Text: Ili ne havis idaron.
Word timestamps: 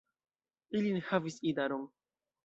Ili 0.79 0.93
ne 0.95 1.03
havis 1.09 1.37
idaron. 1.51 1.83